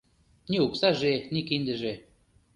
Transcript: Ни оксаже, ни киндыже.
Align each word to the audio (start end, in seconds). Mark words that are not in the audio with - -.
Ни 0.49 0.57
оксаже, 0.65 1.13
ни 1.33 1.41
киндыже. 1.47 1.93